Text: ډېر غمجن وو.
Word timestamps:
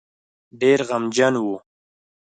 ډېر 0.59 0.79
غمجن 0.87 1.33
وو. 1.43 1.55